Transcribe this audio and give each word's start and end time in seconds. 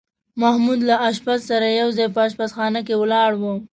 محمود 0.41 0.79
له 0.89 0.95
اشپز 1.09 1.39
سره 1.49 1.65
یو 1.79 1.89
ځای 1.97 2.07
په 2.15 2.19
اشپزخانه 2.27 2.79
کې 2.87 2.95
ولاړ 3.01 3.31
و. 3.41 3.43